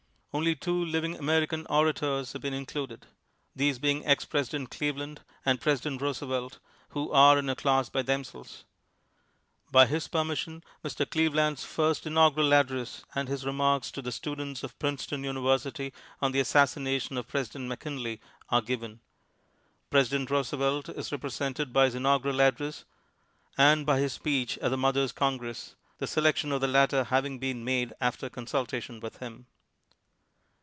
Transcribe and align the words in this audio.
Only 0.33 0.55
two 0.55 0.85
living 0.85 1.17
American 1.17 1.65
orators 1.65 2.31
have 2.31 2.41
been 2.41 2.53
included— 2.53 3.05
these 3.61 3.79
being 3.79 4.05
ex 4.05 4.23
President 4.23 4.71
Cleveland 4.71 5.23
and 5.43 5.59
President 5.59 6.01
Roosevelt, 6.01 6.59
who 6.91 7.11
are 7.11 7.37
in 7.37 7.49
a 7.49 7.55
class 7.57 7.89
by 7.89 8.01
themselves. 8.01 8.63
By 9.71 9.87
his 9.87 10.07
permission, 10.07 10.63
Mr. 10.85 11.05
Cleveland's 11.11 11.65
first 11.65 12.07
inaugural 12.07 12.53
address 12.53 13.03
and 13.13 13.27
his 13.27 13.43
remarks 13.45 13.91
to 13.91 14.01
the 14.01 14.13
students 14.13 14.63
of 14.63 14.79
Princeton 14.79 15.25
University 15.25 15.91
on 16.21 16.31
the 16.31 16.39
assas 16.39 16.77
sination 16.79 17.17
of 17.17 17.27
President 17.27 17.67
McKinley 17.67 18.21
are 18.47 18.61
given. 18.61 19.01
Presi 19.91 20.11
dent 20.11 20.29
Roosevelt 20.31 20.87
is 20.87 21.11
represented 21.11 21.73
by 21.73 21.87
his 21.87 21.95
inaugural 21.95 22.39
address 22.39 22.85
and 23.57 23.85
by 23.85 23.99
his 23.99 24.13
speech 24.13 24.57
at 24.59 24.71
the 24.71 24.77
Mothers' 24.77 25.11
Con 25.11 25.35
gress, 25.35 25.75
the 25.97 26.07
selection 26.07 26.53
of 26.53 26.61
the 26.61 26.69
latter 26.69 27.03
having 27.03 27.37
been 27.37 27.65
made 27.65 27.91
after 27.99 28.29
consultation 28.29 29.01
with 29.01 29.17
him. 29.17 29.47